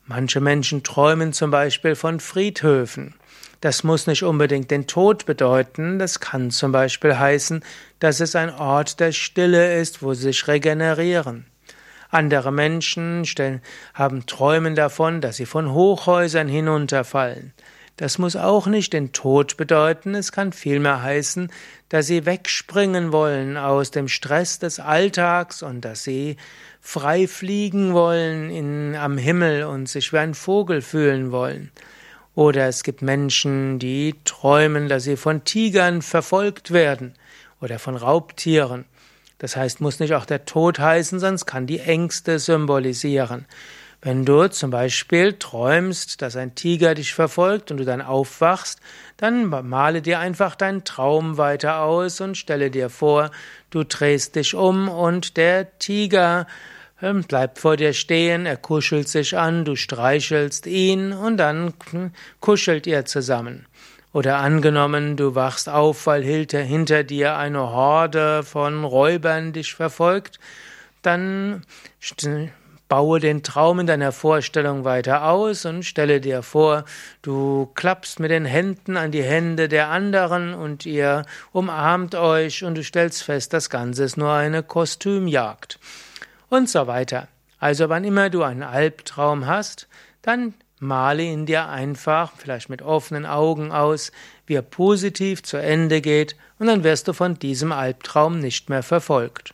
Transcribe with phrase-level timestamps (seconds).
[0.06, 3.14] Manche Menschen träumen zum Beispiel von Friedhöfen.
[3.60, 7.64] Das muss nicht unbedingt den Tod bedeuten, das kann zum Beispiel heißen,
[7.98, 11.46] dass es ein Ort der Stille ist, wo sie sich regenerieren.
[12.14, 13.60] Andere Menschen stellen,
[13.92, 17.52] haben Träumen davon, dass sie von Hochhäusern hinunterfallen.
[17.96, 21.50] Das muss auch nicht den Tod bedeuten, es kann vielmehr heißen,
[21.88, 26.36] dass sie wegspringen wollen aus dem Stress des Alltags und dass sie
[26.80, 31.70] frei fliegen wollen in, am Himmel und sich wie ein Vogel fühlen wollen.
[32.34, 37.14] Oder es gibt Menschen, die träumen, dass sie von Tigern verfolgt werden
[37.60, 38.84] oder von Raubtieren.
[39.44, 43.44] Das heißt, muss nicht auch der Tod heißen, sonst kann die Ängste symbolisieren.
[44.00, 48.80] Wenn du zum Beispiel träumst, dass ein Tiger dich verfolgt und du dann aufwachst,
[49.18, 53.30] dann male dir einfach deinen Traum weiter aus und stelle dir vor,
[53.68, 56.46] du drehst dich um und der Tiger
[57.02, 61.74] ähm, bleibt vor dir stehen, er kuschelt sich an, du streichelst ihn und dann
[62.40, 63.66] kuschelt ihr zusammen.
[64.14, 70.38] Oder angenommen, du wachst auf, weil hinter dir eine Horde von Räubern dich verfolgt,
[71.02, 71.62] dann
[72.88, 76.84] baue den Traum in deiner Vorstellung weiter aus und stelle dir vor,
[77.22, 82.76] du klappst mit den Händen an die Hände der anderen und ihr umarmt euch und
[82.76, 85.80] du stellst fest, das Ganze ist nur eine Kostümjagd.
[86.48, 87.26] Und so weiter.
[87.58, 89.88] Also wann immer du einen Albtraum hast,
[90.22, 94.12] dann Male ihn dir einfach, vielleicht mit offenen Augen aus,
[94.46, 98.82] wie er positiv zu Ende geht, und dann wirst du von diesem Albtraum nicht mehr
[98.82, 99.53] verfolgt.